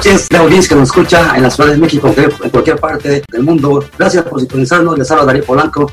[0.00, 3.42] noches, la audiencia que nos escucha en la Ciudad de México, en cualquier parte del
[3.42, 3.84] mundo.
[3.98, 4.98] Gracias por sintonizarnos.
[4.98, 5.92] Les habla Darío Polanco.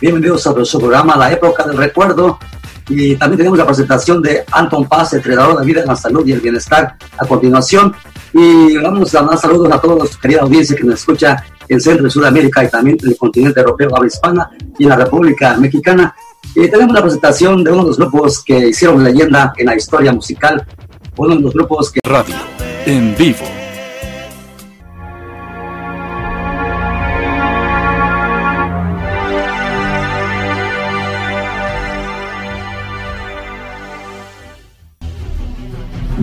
[0.00, 2.40] Bienvenidos a su programa La Época del Recuerdo.
[2.88, 6.32] Y también tenemos la presentación de Anton Paz, entrenador de vida en la salud y
[6.32, 6.96] el bienestar.
[7.16, 7.94] A continuación,
[8.32, 12.08] y vamos a mandar saludos a toda nuestra querida audiencia que nos escucha en Centro
[12.08, 16.12] y Sudamérica y también en el continente europeo, habla hispana y en la República Mexicana.
[16.56, 20.12] Y tenemos la presentación de uno de los grupos que hicieron leyenda en la historia
[20.12, 20.66] musical
[21.16, 22.00] uno de los grupos que...
[22.04, 22.36] Radio,
[22.86, 23.63] en vivo.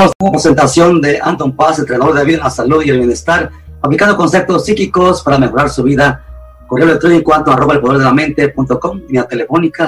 [0.00, 3.50] Una presentación de Anton Paz, entrenador de vida en la salud y el bienestar,
[3.82, 6.24] aplicando conceptos psíquicos para mejorar su vida.
[6.66, 9.84] Correo electrónico anton arroba el poder de la mente.com, línea telefónica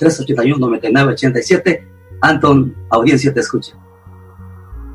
[0.00, 1.86] 714-381-9987.
[2.22, 3.74] Anton, audiencia te escucha.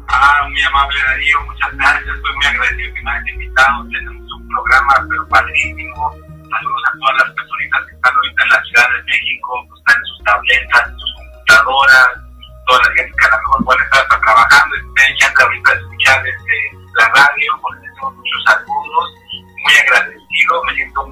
[0.10, 2.14] Ah, muy amable Darío, muchas gracias.
[2.14, 3.88] Estoy muy agradecido que me hayas invitado.
[3.88, 6.12] Tenemos un programa, pero padrísimo.
[6.12, 9.96] Saludos a todas las personitas que están ahorita en la Ciudad de México, que están
[9.96, 12.24] en sus tabletas, en sus computadoras
[12.66, 16.28] toda la gente que a lo mejor puede estar trabajando, estén echando ahorita de escuchar
[16.28, 16.56] este,
[16.96, 19.06] la radio, porque tenemos muchos alumnos,
[19.64, 21.03] muy agradecido, me siento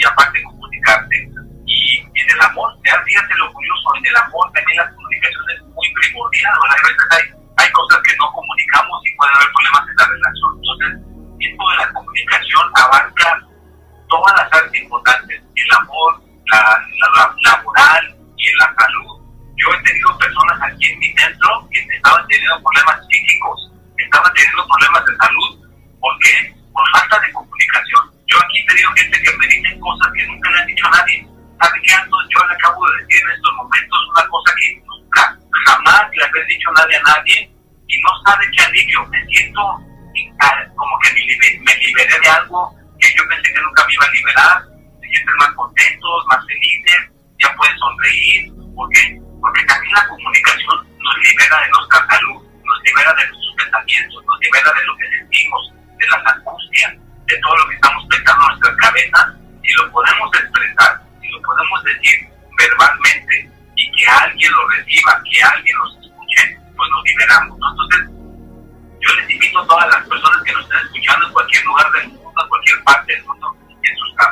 [0.00, 1.28] y aparte comunicarse.
[1.66, 5.62] Y en el amor, ya fíjate lo curioso, en el amor también la comunicación es
[5.62, 6.52] muy primordial.
[6.56, 7.24] A veces hay,
[7.58, 10.50] hay cosas que no comunicamos y puede haber problemas en la relación.
[10.56, 10.90] Entonces,
[11.40, 13.28] esto de la comunicación abarca
[14.08, 16.60] todas las áreas importantes, el amor, la,
[17.14, 18.09] la, la moral,
[38.80, 39.19] principio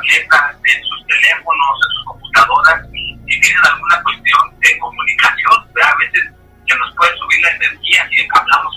[0.09, 5.95] tabletas, en sus teléfonos, en sus computadoras, si tienen alguna cuestión de comunicación, pues, a
[5.97, 6.23] veces
[6.67, 8.68] se nos puede subir la energía si hablamos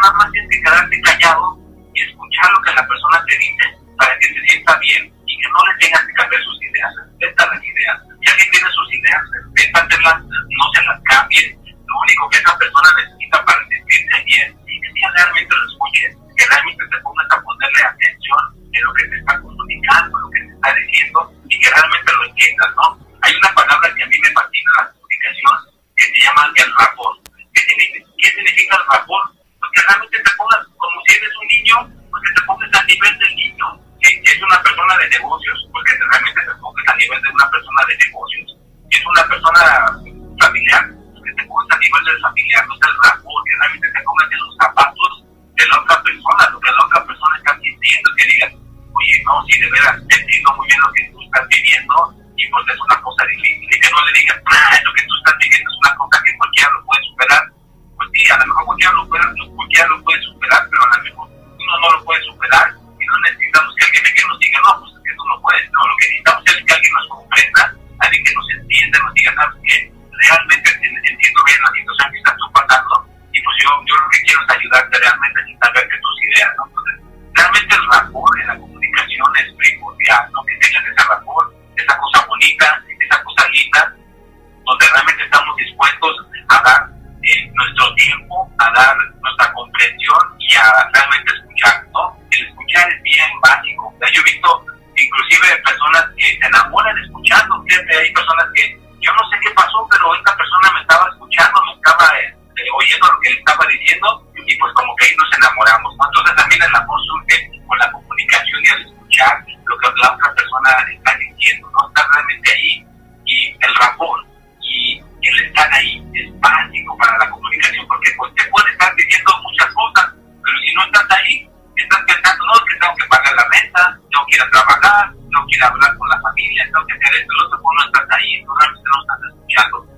[0.00, 1.58] más fácil que quedarte callado
[1.94, 3.69] y escuchar lo que la persona te dice.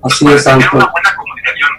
[0.03, 0.67] Así es, pues, Santo.
[0.73, 1.71] Una buena comunicación.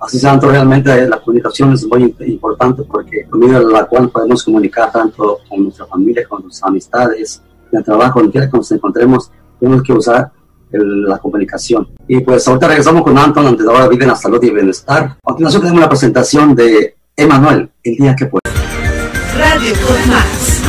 [0.00, 4.44] Así, Santo, realmente la comunicación es muy importante porque por medio de la cual podemos
[4.44, 7.42] comunicar tanto con nuestra familia, con nuestras amistades,
[7.72, 10.30] en el trabajo, donde quiera que nos encontremos, tenemos que usar
[10.72, 11.88] el, la comunicación.
[12.06, 15.04] Y pues ahorita regresamos con Anton, Antidadora Vida en la Salud y el Bienestar.
[15.04, 18.42] A continuación tenemos la presentación de Emanuel, el día que puede.
[19.36, 20.67] Radio con.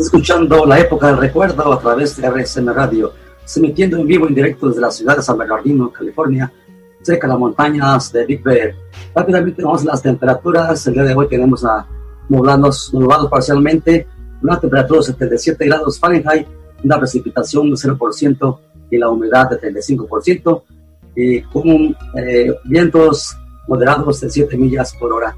[0.00, 3.12] escuchando la época del recuerdo a través de RSM Radio,
[3.56, 6.52] emitiendo en vivo en directo desde la ciudad de San Bernardino, California,
[7.02, 8.74] cerca de las montañas de Big Bear.
[9.14, 10.86] Rápidamente vamos a las temperaturas.
[10.86, 11.86] El día de hoy tenemos a
[12.28, 14.06] nublados, nublados parcialmente,
[14.42, 16.46] una temperatura de 77 grados Fahrenheit,
[16.82, 18.58] una precipitación del 0%
[18.90, 20.62] y la humedad del 35%,
[21.16, 23.36] y con eh, vientos
[23.68, 25.34] moderados de 7 millas por hora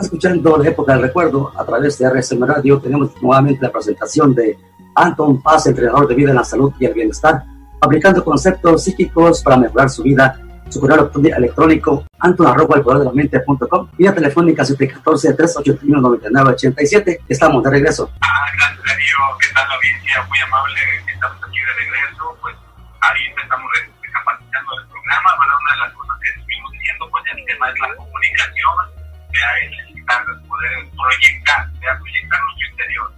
[0.00, 2.78] escuchando la época del recuerdo a través de RSM Radio.
[2.80, 4.58] Tenemos nuevamente la presentación de
[4.94, 7.44] Anton Paz, entrenador de vida en la salud y el bienestar,
[7.80, 10.40] aplicando conceptos psíquicos para mejorar su vida.
[10.68, 17.20] Su correo electrónico, anton arroba, el poder de la mente .com, vía telefónica 714-381-9987.
[17.28, 18.10] Estamos de regreso.
[18.20, 19.16] Ah, gracias, Darío.
[19.38, 20.26] ¿Qué tal, audiencia?
[20.28, 20.80] Muy amable.
[21.06, 22.36] Estamos aquí de regreso.
[22.42, 22.56] Pues
[22.98, 23.70] ahí estamos
[24.02, 25.38] recapacitando el programa.
[25.38, 25.54] ¿verdad?
[25.62, 28.95] Una de las cosas que estuvimos diciendo, pues el tema es la comunicación
[29.36, 33.15] vea, es necesitar poder proyectar, vea, proyectar nuestro interior.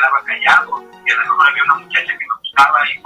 [0.00, 0.82] quedaba callado.
[1.04, 2.99] Y recuerdo que había una muchacha que me gustaba y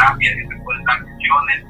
[0.00, 1.64] terapias, ese tipo de transiciones,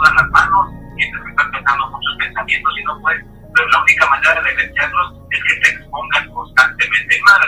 [0.00, 3.24] todas las manos, mientras estás pensando muchos pensamientos y no puedes.
[3.54, 7.38] Pero la única manera de vencerlos es que te expongas constantemente más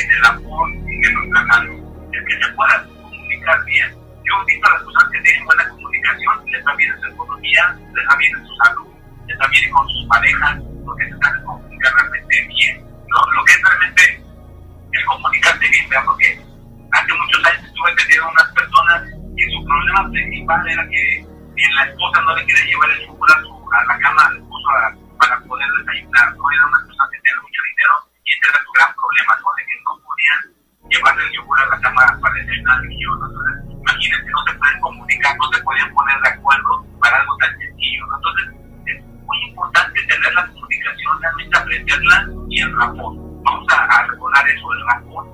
[0.00, 1.80] en el amor y en nuestra salud,
[2.12, 3.88] el que se pueda comunicar bien.
[4.24, 7.78] Yo invito a las personas que tienen buena comunicación, les va bien en su economía,
[7.94, 8.88] les va bien en su salud,
[9.26, 12.80] les va bien con sus parejas, porque se saben comunicar realmente bien.
[12.80, 13.32] ¿no?
[13.32, 14.02] Lo que es realmente
[14.92, 16.04] el comunicarte bien, ¿verdad?
[16.06, 16.40] porque
[16.92, 18.98] hace muchos años estuve atendiendo a unas personas
[19.36, 21.30] y su problema principal era que
[21.76, 24.68] la esposa no le quería llevar el chocolate a la cama al esposo
[25.18, 26.89] para poder desayunar, no era una
[32.00, 36.28] para, para entrenar el Entonces, imagínense, no se pueden comunicar, no se pueden poner de
[36.30, 38.06] acuerdo para algo tan sencillo.
[38.06, 38.16] ¿no?
[38.16, 38.46] Entonces,
[38.86, 43.16] es muy importante tener la comunicación, realmente aprenderla y el rapport.
[43.44, 45.29] Vamos a, a eso, el rapport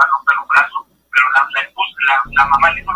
[0.00, 1.60] va a romper un brazo, pero la, la,
[2.08, 2.92] la, la mamá le hizo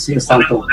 [0.00, 0.66] Así es, mejor.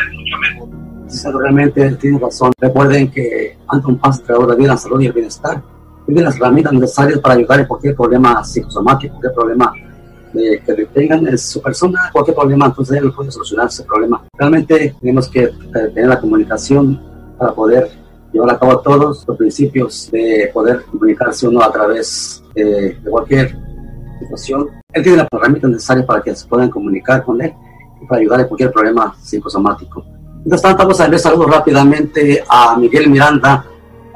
[1.07, 2.53] Sí, realmente tiene razón.
[2.57, 5.61] Recuerden que Anton Paz, creador de la salud y el bienestar,
[6.05, 9.73] tiene las herramientas necesarias para ayudar en cualquier problema psicosomático, cualquier problema
[10.31, 14.25] de, que tengan en su persona, cualquier problema, entonces él puede solucionar ese problema.
[14.37, 15.51] Realmente tenemos que eh,
[15.93, 16.97] tener la comunicación
[17.37, 17.89] para poder
[18.31, 23.57] llevar a cabo todos los principios de poder comunicarse uno a través de cualquier
[24.21, 24.69] situación.
[24.93, 27.53] Él tiene las herramientas necesarias para que se puedan comunicar con él
[28.07, 30.05] para ayudar en cualquier problema psicosomático.
[30.37, 33.65] Mientras tanto, vamos a enviar saludos rápidamente a Miguel Miranda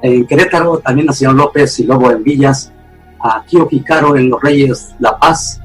[0.01, 2.71] en Querétaro, también a señor López y Lobo en Villas,
[3.19, 5.61] a Kio Caro en Los Reyes La Paz.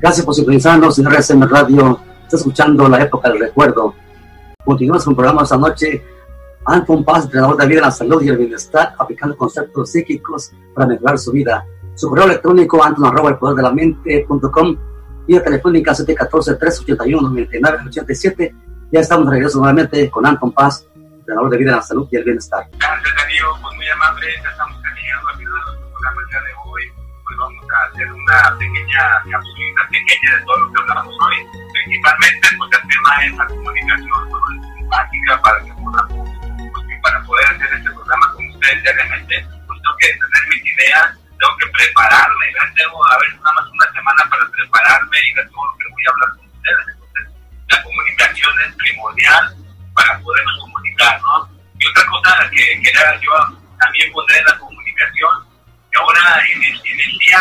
[0.00, 1.98] Gracias por sintonizarnos en RSM Radio.
[2.22, 3.94] Está escuchando la época del recuerdo.
[4.64, 6.04] Continuamos con el programa esta noche.
[6.66, 11.18] Anton Paz, entrenador de vida, la salud y el bienestar, aplicando conceptos psíquicos para mejorar
[11.18, 11.66] su vida.
[11.94, 13.04] Su correo electrónico, anton
[15.26, 18.54] de la vía telefónica 714-381-9987
[18.94, 20.86] ya estamos de regreso nuevamente con Anton Paz,
[21.26, 22.64] ganador de vida la salud y el bienestar.
[22.78, 23.50] Gracias, Darío.
[23.60, 24.28] Pues muy amable.
[24.40, 26.82] Ya estamos terminando al final de nuestro programa el día de hoy.
[27.24, 29.02] Pues vamos a hacer una pequeña
[29.34, 31.38] capsulita pequeña de todo lo que hablamos hoy.
[31.74, 34.30] Principalmente, pues el tema es la comunicación
[34.86, 39.34] básica para que podamos, pues, para poder hacer este programa con ustedes diariamente,
[39.66, 41.18] pues tengo que tener mis ideas,
[41.74, 42.46] prepararme.
[42.54, 45.88] Ya tengo a ver nada más una semana para prepararme y ver todo lo que
[45.90, 47.04] voy a hablar con ustedes
[47.68, 49.56] la comunicación es primordial
[49.94, 51.48] para podernos comunicar, ¿no?
[51.78, 53.32] Y otra cosa que quería yo
[53.78, 55.32] también poner en la comunicación,
[55.90, 57.40] que ahora en el, en el día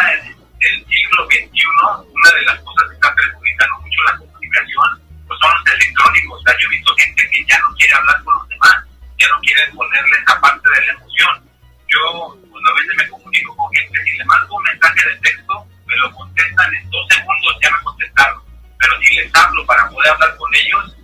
[0.60, 1.66] del siglo XXI,
[2.08, 6.40] una de las cosas que está perjudicando mucho la comunicación, pues son los electrónicos.
[6.40, 8.76] O sea, yo he visto gente que ya no quiere hablar con los demás,
[9.20, 11.50] ya no quiere ponerle esa parte de la emoción.
[11.88, 15.68] Yo, cuando a veces me comunico con gente, y le mando un mensaje de texto,
[15.86, 18.44] me lo contestan en dos segundos, ya me contestaron
[18.84, 20.96] pero si les hablo para poder hablar con ellos,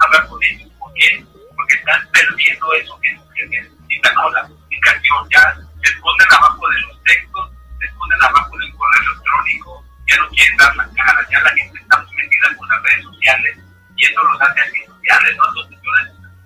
[0.00, 0.68] hablar con ellos.
[0.80, 1.24] ¿Por qué?
[1.54, 4.30] Porque están perdiendo eso que, necesitan, ¿no?
[4.30, 5.28] La comunicación.
[5.30, 10.28] Ya se esconden abajo de los textos, se esconden abajo del correo electrónico, ya no
[10.30, 13.58] quieren dar la cara, ya la gente está muy metida con las redes sociales
[13.96, 15.48] y eso los hace antisociales, ¿no?
[15.48, 15.90] Entonces, yo,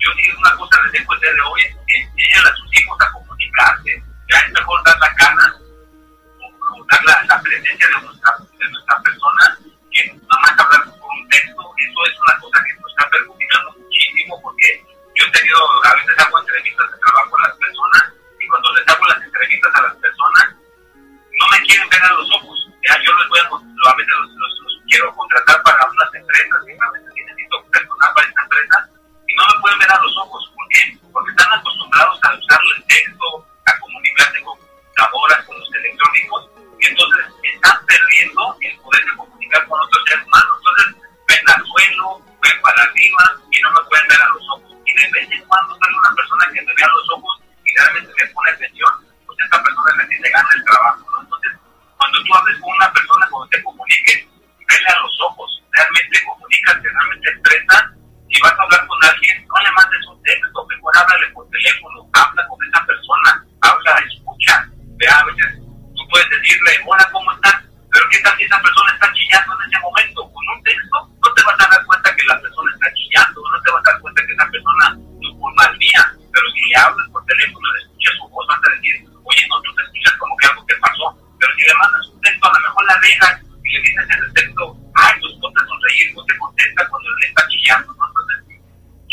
[0.01, 3.13] yo digo una cosa les dejo el día de hoy, enseñan a sus hijos a
[3.13, 4.03] comunicarse.
[4.33, 5.61] Ya es mejor dar la cara
[6.41, 9.59] o, dar la, la presencia de nuestra, de nuestra persona
[9.93, 14.41] que más hablar con un texto, eso es una cosa que nos está perjudicando muchísimo
[14.41, 14.81] porque
[15.17, 18.03] yo he tenido, a veces hago entrevistas de trabajo a las personas
[18.41, 20.02] y cuando les hago las entrevistas a las personas,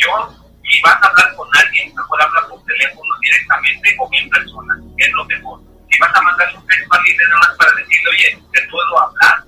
[0.10, 4.74] yo, si vas a hablar con alguien, mejor habla por teléfono directamente o en persona,
[4.98, 7.72] que es lo mejor si vas a mandar un texto a alguien nada más para
[7.74, 9.39] decirle, oye, ¿te puedo hablar?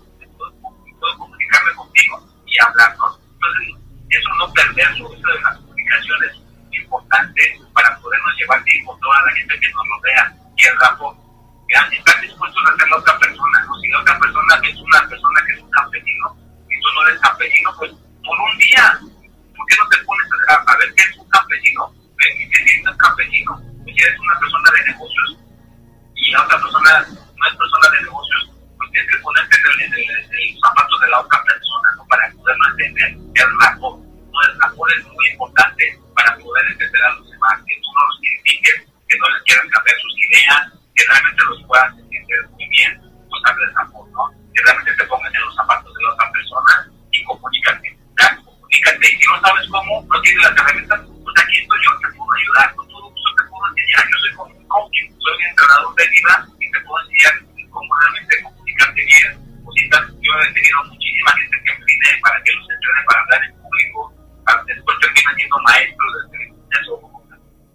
[62.21, 64.13] para que los entrenen para hablar en público,
[64.45, 66.95] para, después terminan siendo maestros de ceremonias o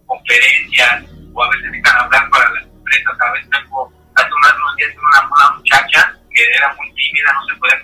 [0.07, 4.91] conferencias, o a veces necesitan hablar para las empresas, a veces tengo, hace unos días
[4.97, 7.81] una, una muchacha que era muy tímida, no se podía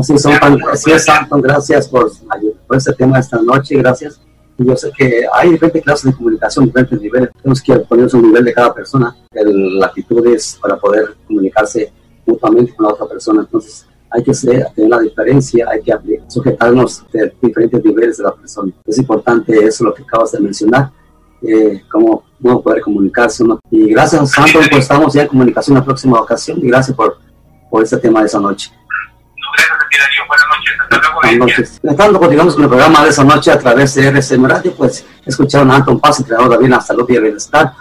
[0.00, 2.10] Así es, así es, gracias por,
[2.66, 4.18] por este tema esta noche, gracias.
[4.56, 7.30] Y yo sé que hay diferentes clases de comunicación, diferentes niveles.
[7.42, 11.92] Tenemos que poner un nivel de cada persona, el, actitudes para poder comunicarse
[12.26, 13.42] mutuamente con la otra persona.
[13.42, 15.92] Entonces, hay que ser, tener la diferencia, hay que
[16.28, 18.72] sujetarnos de diferentes niveles de la persona.
[18.86, 20.90] Es importante eso, lo que acabas de mencionar,
[21.42, 23.44] eh, cómo uno poder comunicarse.
[23.44, 23.60] Uno.
[23.70, 27.18] Y gracias, Santo, pues estamos ya en comunicación en la próxima ocasión y gracias por,
[27.70, 28.72] por este tema de esa noche.
[29.50, 31.14] Buenas noches, hasta luego.
[31.20, 31.80] Buenas noches.
[32.18, 35.76] Continuamos con el programa de esa noche a través de RSM Radio, pues escucharon a
[35.76, 37.72] Anton Paz, entrenador de la salud y el bienestar,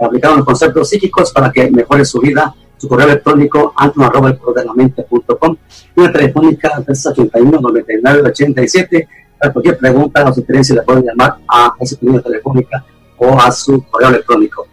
[0.00, 2.54] aplicaron los conceptos psíquicos para que mejore su vida.
[2.76, 5.56] Su correo electrónico anton.com
[5.94, 9.08] y la telefónica 381 99 87
[9.38, 12.84] para cualquier pregunta o sugerencia le pueden llamar a esa línea telefónica
[13.18, 14.66] o a su correo electrónico.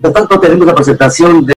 [0.00, 1.54] Por tanto, tenemos la presentación de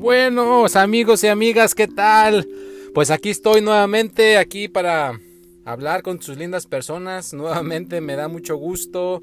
[0.00, 2.48] Buenos amigos y amigas, ¿qué tal?
[2.94, 5.20] Pues aquí estoy nuevamente, aquí para
[5.66, 7.34] hablar con sus lindas personas.
[7.34, 9.22] Nuevamente me da mucho gusto.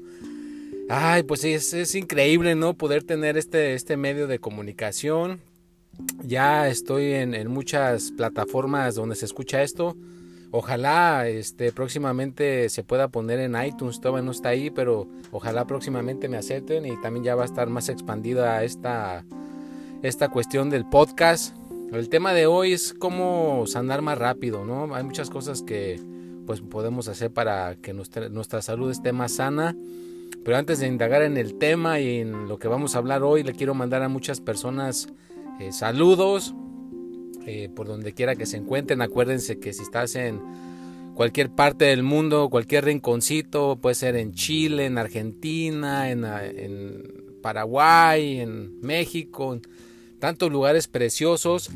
[0.88, 2.74] Ay, pues es, es increíble, ¿no?
[2.74, 5.40] Poder tener este, este medio de comunicación.
[6.22, 9.96] Ya estoy en, en, muchas plataformas donde se escucha esto.
[10.52, 16.28] Ojalá este, próximamente se pueda poner en iTunes, todavía no está ahí, pero ojalá próximamente
[16.28, 19.24] me acepten y también ya va a estar más expandida esta,
[20.02, 21.56] esta cuestión del podcast.
[21.92, 24.94] El tema de hoy es cómo sanar más rápido, ¿no?
[24.94, 26.00] Hay muchas cosas que
[26.46, 29.76] pues podemos hacer para que nuestra, nuestra salud esté más sana.
[30.44, 33.42] Pero antes de indagar en el tema y en lo que vamos a hablar hoy,
[33.42, 35.08] le quiero mandar a muchas personas
[35.60, 36.54] eh, saludos
[37.46, 39.02] eh, por donde quiera que se encuentren.
[39.02, 40.40] Acuérdense que si estás en
[41.14, 46.24] cualquier parte del mundo, cualquier rinconcito, puede ser en Chile, en Argentina, en,
[47.42, 49.58] Paraguay, en México,
[50.18, 51.70] tantos lugares preciosos.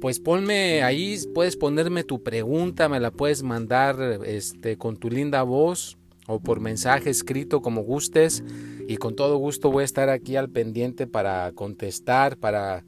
[0.00, 5.42] Pues ponme ahí, puedes ponerme tu pregunta, me la puedes mandar este, con tu linda
[5.42, 8.42] voz o por mensaje escrito como gustes
[8.88, 12.84] y con todo gusto voy a estar aquí al pendiente para contestar, para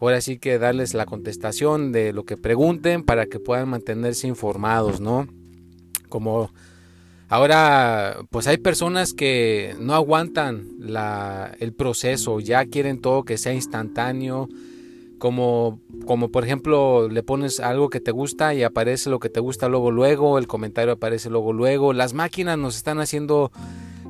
[0.00, 5.00] ahora sí que darles la contestación de lo que pregunten para que puedan mantenerse informados,
[5.00, 5.28] ¿no?
[6.08, 6.50] Como
[7.28, 10.66] ahora pues hay personas que no aguantan
[11.58, 14.48] el proceso, ya quieren todo que sea instantáneo,
[15.18, 19.40] como, como por ejemplo le pones algo que te gusta y aparece lo que te
[19.40, 23.50] gusta luego luego, el comentario aparece luego luego, las máquinas nos están haciendo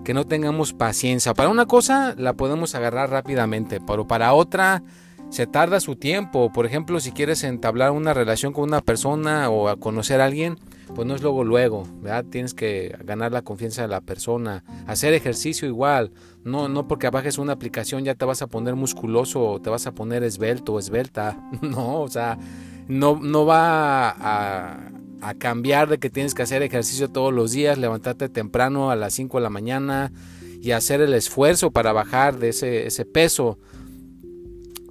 [0.05, 1.35] que no tengamos paciencia.
[1.35, 4.85] Para una cosa la podemos agarrar rápidamente, pero para otra
[5.31, 6.53] se tarda su tiempo.
[6.53, 10.59] Por ejemplo, si quieres entablar una relación con una persona o conocer a alguien,
[10.95, 12.25] pues no es luego luego, ¿verdad?
[12.31, 16.13] Tienes que ganar la confianza de la persona, hacer ejercicio igual,
[16.45, 19.93] no, no porque bajes una aplicación ya te vas a poner musculoso te vas a
[19.93, 22.39] poner esbelto o esbelta, no, o sea,
[22.89, 27.79] no, no va a, a, cambiar de que tienes que hacer ejercicio todos los días,
[27.79, 30.13] levantarte temprano a las 5 de la mañana
[30.63, 33.59] y hacer el esfuerzo para bajar de ese, ese peso.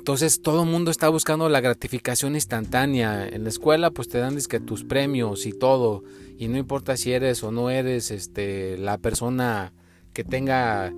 [0.05, 3.27] Entonces todo el mundo está buscando la gratificación instantánea.
[3.27, 6.03] En la escuela pues te dan tus premios y todo.
[6.37, 9.73] Y no importa si eres o no eres este, la persona
[10.13, 10.93] que tenga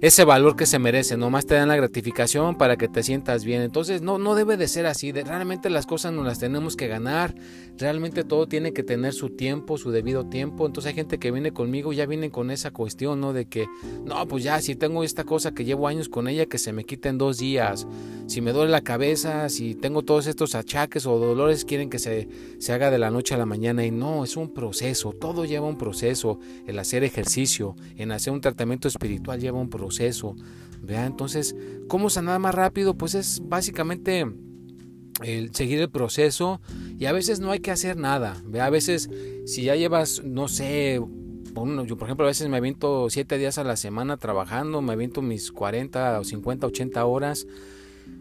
[0.00, 3.62] ese valor que se merece, nomás te dan la gratificación para que te sientas bien.
[3.62, 7.34] Entonces no, no debe de ser así, realmente las cosas nos las tenemos que ganar,
[7.76, 10.66] realmente todo tiene que tener su tiempo, su debido tiempo.
[10.66, 13.32] Entonces hay gente que viene conmigo, ya viene con esa cuestión, ¿no?
[13.32, 13.66] De que,
[14.04, 16.84] no, pues ya, si tengo esta cosa que llevo años con ella, que se me
[16.84, 17.86] quita en dos días,
[18.28, 22.28] si me duele la cabeza, si tengo todos estos achaques o dolores, quieren que se,
[22.58, 23.84] se haga de la noche a la mañana.
[23.84, 28.40] Y no, es un proceso, todo lleva un proceso, el hacer ejercicio, en hacer un
[28.40, 30.36] tratamiento espiritual lleva un proceso proceso.
[30.82, 31.06] ¿vea?
[31.06, 31.56] Entonces,
[31.88, 32.94] ¿cómo sanar más rápido?
[32.94, 34.26] Pues es básicamente
[35.22, 36.60] el seguir el proceso
[36.96, 38.36] y a veces no hay que hacer nada.
[38.44, 38.66] ¿vea?
[38.66, 39.10] A veces,
[39.46, 41.00] si ya llevas, no sé,
[41.86, 45.22] yo por ejemplo a veces me aviento 7 días a la semana trabajando, me aviento
[45.22, 47.46] mis 40 o 50, 80 horas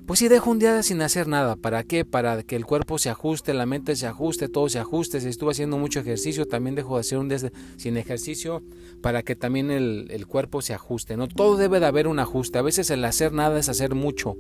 [0.08, 2.06] pues si dejo un día sin hacer nada, ¿para qué?
[2.06, 5.20] Para que el cuerpo se ajuste, la mente se ajuste, todo se ajuste.
[5.20, 7.40] Si estuve haciendo mucho ejercicio, también dejo de hacer un día
[7.76, 8.64] sin ejercicio
[9.02, 11.18] para que también el, cuerpo se ajuste.
[11.18, 12.58] No todo debe de haber un ajuste.
[12.58, 14.38] A veces el hacer nada es hacer mucho.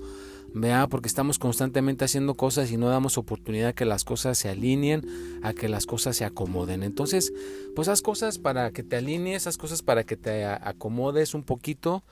[0.54, 4.48] Vea, porque estamos constantemente haciendo cosas y no damos oportunidad a que las cosas se
[4.48, 5.06] alineen,
[5.44, 6.82] a que las cosas se acomoden.
[6.82, 7.34] Entonces,
[7.76, 12.06] pues haz cosas para que te alinees, haz cosas para que te acomodes un poquito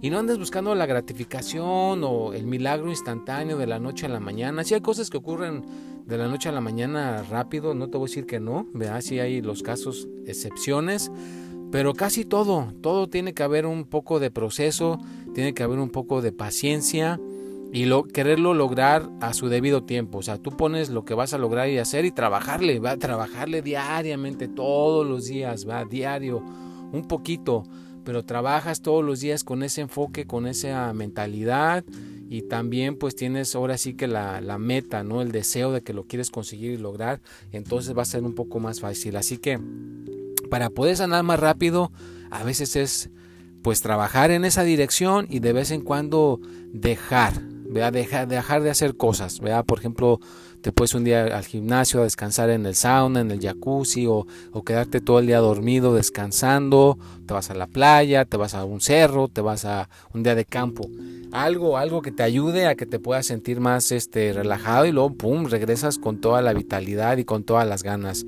[0.00, 4.20] y no andes buscando la gratificación o el milagro instantáneo de la noche a la
[4.20, 4.64] mañana.
[4.64, 5.64] Si hay cosas que ocurren
[6.06, 9.00] de la noche a la mañana rápido, no te voy a decir que no, vea,
[9.00, 11.10] si hay los casos, excepciones,
[11.72, 14.98] pero casi todo, todo tiene que haber un poco de proceso,
[15.34, 17.18] tiene que haber un poco de paciencia
[17.72, 20.18] y lo, quererlo lograr a su debido tiempo.
[20.18, 22.96] O sea, tú pones lo que vas a lograr y hacer y trabajarle, va a
[22.96, 26.42] trabajarle diariamente, todos los días, va diario,
[26.92, 27.64] un poquito
[28.06, 31.84] pero trabajas todos los días con ese enfoque, con esa mentalidad
[32.30, 35.22] y también pues tienes ahora sí que la, la, meta, ¿no?
[35.22, 38.60] El deseo de que lo quieres conseguir y lograr, entonces va a ser un poco
[38.60, 39.16] más fácil.
[39.16, 39.58] Así que
[40.48, 41.90] para poder sanar más rápido,
[42.30, 43.10] a veces es
[43.62, 46.40] pues trabajar en esa dirección y de vez en cuando
[46.72, 47.32] dejar,
[47.68, 50.20] vea, dejar, dejar de hacer cosas, vea, por ejemplo,
[50.66, 54.26] te puedes un día al gimnasio a descansar en el sauna, en el jacuzzi o,
[54.64, 58.80] quedarte todo el día dormido descansando, te vas a la playa, te vas a un
[58.80, 60.90] cerro, te vas a un día de campo.
[61.30, 65.14] Algo, algo que te ayude a que te puedas sentir más este, relajado y luego,
[65.14, 68.26] pum, regresas con toda la vitalidad y con todas las ganas.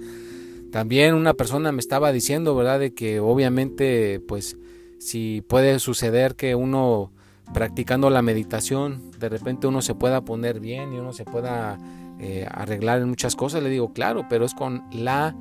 [0.70, 2.78] También una persona me estaba diciendo, ¿verdad?
[2.78, 4.56] De que obviamente, pues,
[5.00, 7.10] si puede suceder que uno
[7.52, 11.80] practicando la meditación, de repente uno se pueda poner bien y uno se pueda
[12.20, 15.36] eh, arreglar en muchas cosas, le digo, claro, pero es con la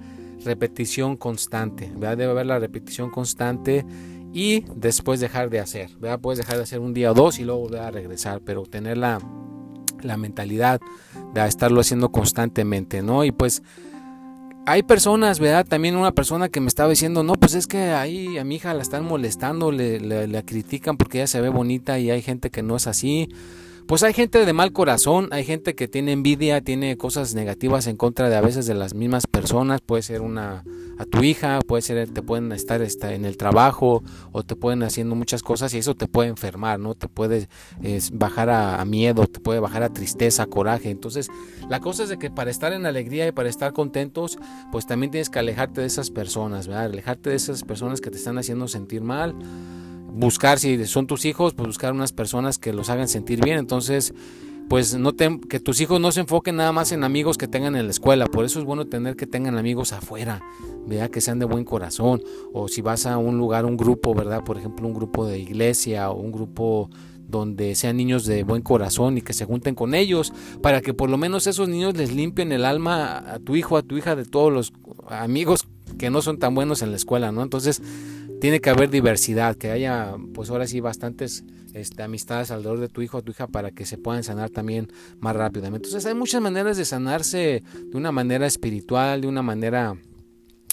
[0.45, 1.91] repetición constante.
[1.95, 3.85] Debe haber la repetición constante
[4.33, 5.89] y después dejar de hacer.
[6.21, 9.19] Puedes dejar de hacer un día o dos y luego a regresar, pero tener la,
[10.01, 10.79] la mentalidad
[11.33, 13.23] de estarlo haciendo constantemente, ¿no?
[13.23, 13.63] Y pues
[14.67, 15.65] hay personas, ¿verdad?
[15.65, 18.73] También una persona que me estaba diciendo, no, pues es que ahí a mi hija
[18.73, 22.61] la están molestando, le, le critican porque ella se ve bonita y hay gente que
[22.63, 23.29] no es así
[23.87, 27.95] pues hay gente de mal corazón, hay gente que tiene envidia, tiene cosas negativas en
[27.95, 30.63] contra de a veces de las mismas personas, puede ser una
[30.97, 35.15] a tu hija, puede ser te pueden estar, en el trabajo o te pueden haciendo
[35.15, 36.95] muchas cosas y eso te puede enfermar, ¿no?
[36.95, 37.47] Te puede
[38.11, 40.89] bajar a, miedo, te puede bajar a tristeza, coraje.
[40.89, 41.29] Entonces,
[41.69, 44.37] la cosa es de que para estar en alegría y para estar contentos,
[44.71, 46.85] pues también tienes que alejarte de esas personas, ¿verdad?
[46.85, 49.35] Alejarte de esas personas que te están haciendo sentir mal
[50.07, 53.57] buscar, si son tus hijos, pues buscar unas personas que los hagan sentir bien.
[53.57, 54.13] Entonces,
[54.69, 57.75] pues no te, que tus hijos no se enfoquen nada más en amigos que tengan
[57.75, 58.25] en la escuela.
[58.25, 60.41] Por eso es bueno tener que tengan amigos afuera,
[60.85, 62.21] vea que sean de buen corazón.
[62.53, 64.43] O si vas a un lugar, un grupo, ¿verdad?
[64.43, 66.89] Por ejemplo, un grupo de iglesia o un grupo
[67.27, 71.09] donde sean niños de buen corazón y que se junten con ellos para que por
[71.09, 74.23] lo menos esos niños les limpien el alma a tu hijo, a tu hija de
[74.23, 74.73] todos los
[75.09, 77.43] amigos que no son tan buenos en la escuela, ¿no?
[77.43, 77.81] Entonces,
[78.39, 83.01] tiene que haber diversidad, que haya pues ahora sí bastantes este, amistades alrededor de tu
[83.01, 84.87] hijo o tu hija para que se puedan sanar también
[85.19, 85.87] más rápidamente.
[85.87, 89.95] Entonces hay muchas maneras de sanarse de una manera espiritual, de una manera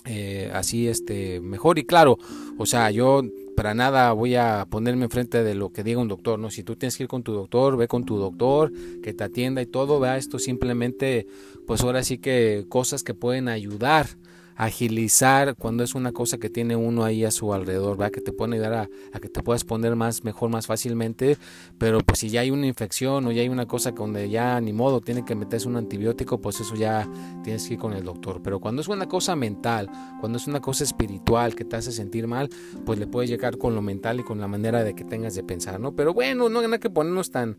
[0.07, 2.19] eh, así este mejor y claro,
[2.59, 3.23] o sea, yo
[3.57, 6.51] para nada voy a ponerme enfrente de lo que diga un doctor, ¿no?
[6.51, 9.63] Si tú tienes que ir con tu doctor, ve con tu doctor, que te atienda
[9.63, 11.27] y todo, vea esto simplemente,
[11.67, 14.09] pues ahora sí que cosas que pueden ayudar
[14.57, 18.11] agilizar cuando es una cosa que tiene uno ahí a su alrededor, ¿va?
[18.11, 21.39] que te puede ayudar a, que te puedas poner más mejor, más fácilmente,
[21.79, 24.73] pero pues si ya hay una infección o ya hay una cosa donde ya ni
[24.73, 27.09] modo tiene que meterse un antibiótico, pues eso ya
[27.43, 28.41] tienes que ir con el doctor.
[28.43, 29.91] Pero cuando es una cosa mental,
[30.21, 32.49] cuando es una cosa espiritual que te hace sentir mal,
[32.85, 35.43] pues le puedes llegar con lo mental y con la manera de que tengas de
[35.43, 35.95] pensar, ¿no?
[35.95, 37.59] Pero bueno, no hay que ponernos tan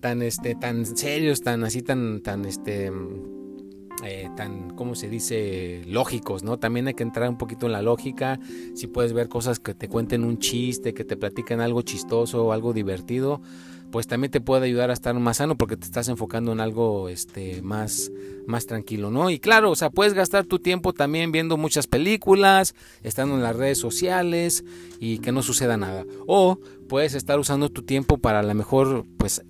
[0.00, 2.92] tan este tan serios, tan así tan tan este
[4.04, 5.82] eh, tan, ¿cómo se dice?
[5.86, 6.58] Lógicos, ¿no?
[6.58, 8.38] También hay que entrar un poquito en la lógica.
[8.74, 12.72] Si puedes ver cosas que te cuenten un chiste, que te platican algo chistoso algo
[12.72, 13.40] divertido,
[13.90, 17.08] pues también te puede ayudar a estar más sano porque te estás enfocando en algo
[17.08, 18.10] este, más,
[18.46, 19.30] más tranquilo, ¿no?
[19.30, 23.56] Y claro, o sea, puedes gastar tu tiempo también viendo muchas películas, estando en las
[23.56, 24.64] redes sociales
[24.98, 26.04] y que no suceda nada.
[26.26, 29.42] O puedes estar usando tu tiempo para a lo mejor, pues,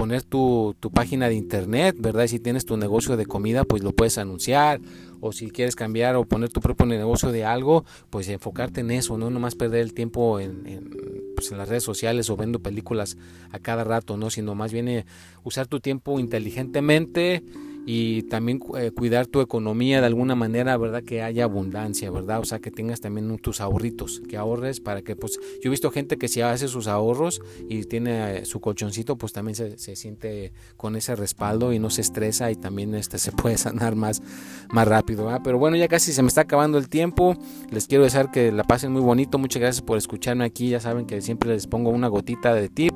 [0.00, 2.26] poner tu, tu, página de internet, ¿verdad?
[2.26, 4.80] si tienes tu negocio de comida, pues lo puedes anunciar.
[5.20, 9.18] O si quieres cambiar o poner tu propio negocio de algo, pues enfocarte en eso,
[9.18, 10.90] no nomás perder el tiempo en, en,
[11.36, 13.18] pues en las redes sociales o viendo películas
[13.50, 14.30] a cada rato, ¿no?
[14.30, 15.04] Sino más bien eh,
[15.44, 17.42] usar tu tiempo inteligentemente
[17.86, 21.02] y también eh, cuidar tu economía de alguna manera, ¿verdad?
[21.02, 22.40] Que haya abundancia, ¿verdad?
[22.40, 25.90] O sea, que tengas también tus ahorritos, que ahorres para que, pues, yo he visto
[25.90, 29.96] gente que si hace sus ahorros y tiene eh, su colchoncito, pues también se, se,
[29.96, 34.22] siente con ese respaldo y no se estresa y también este se puede sanar más,
[34.70, 35.40] más rápido, ¿verdad?
[35.42, 37.36] Pero bueno, ya casi se me está acabando el tiempo.
[37.70, 39.38] Les quiero desear que la pasen muy bonito.
[39.38, 40.68] Muchas gracias por escucharme aquí.
[40.68, 42.94] Ya saben que siempre les pongo una gotita de tip.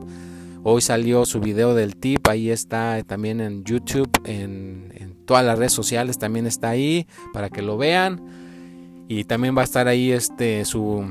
[0.67, 5.73] Hoy salió su video del tip, ahí está también en YouTube, en, todas las redes
[5.73, 8.23] sociales también está ahí para que lo vean.
[9.07, 11.05] Y también va a estar ahí este su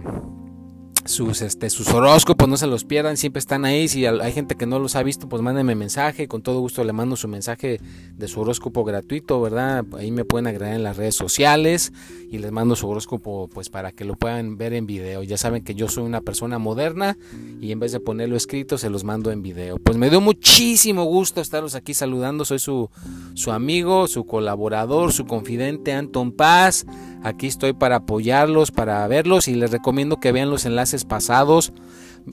[1.06, 3.88] sus, este, sus horóscopos, no se los pierdan, siempre están ahí.
[3.88, 6.28] Si hay gente que no los ha visto, pues mándenme mensaje.
[6.28, 7.80] Con todo gusto le mando su mensaje
[8.16, 9.86] de su horóscopo gratuito, ¿verdad?
[9.98, 11.92] Ahí me pueden agregar en las redes sociales
[12.32, 15.24] y les mando su horóscopo, pues para que lo puedan ver en video.
[15.24, 17.18] Ya saben que yo soy una persona moderna
[17.62, 19.78] y en vez de ponerlo escrito, se los mando en video.
[19.78, 22.46] Pues me dio muchísimo gusto estaros aquí saludando.
[22.46, 22.90] Soy su,
[23.34, 26.86] su amigo, su colaborador, su confidente Anton Paz.
[27.24, 31.74] Aquí estoy para apoyarlos, para verlos y les recomiendo que vean los enlaces pasados.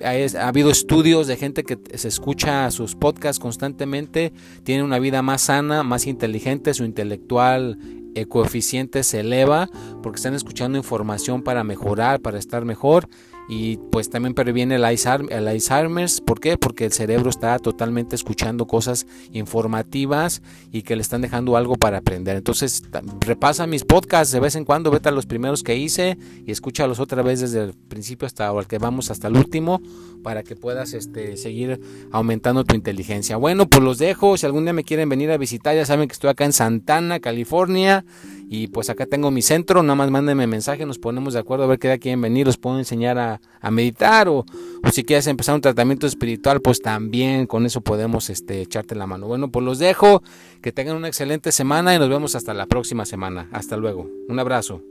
[0.05, 4.33] Ha, habido estudios de gente que se escucha sus podcasts constantemente,
[4.65, 7.79] tiene una vida más sana, más inteligente, su intelectual
[8.15, 9.71] el coeficiente se eleva
[10.03, 13.09] porque están escuchando información para mejorar, para estar mejor
[13.53, 16.21] y pues también previene el Alzheimer's.
[16.21, 16.57] ¿Por qué?
[16.57, 20.41] Porque el cerebro está totalmente escuchando cosas informativas
[20.71, 22.37] y que le están dejando algo para aprender.
[22.37, 22.85] Entonces
[23.19, 27.01] repasa mis podcasts de vez en cuando, vete a los primeros que hice y escúchalos
[27.01, 29.83] otra vez desde el principio hasta el que vamos hasta el último
[30.23, 31.81] para que puedas este, seguir
[32.13, 33.37] aumentando tu inteligencia.
[33.37, 34.37] Bueno, pues los dejo.
[34.37, 37.19] Si algún día me quieren venir a visitar, ya saben que estoy acá en Santana,
[37.19, 38.05] California.
[38.53, 41.67] Y pues acá tengo mi centro, nada más mándenme mensaje, nos ponemos de acuerdo a
[41.69, 45.29] ver qué día quieren venir, los puedo enseñar a, a meditar o, o, si quieres
[45.29, 49.29] empezar un tratamiento espiritual, pues también con eso podemos este, echarte la mano.
[49.29, 50.25] Bueno, pues los dejo,
[50.63, 53.49] que tengan una excelente semana y nos vemos hasta la próxima semana.
[53.53, 54.83] Hasta luego, un abrazo,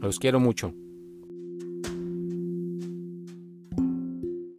[0.00, 0.74] los quiero mucho.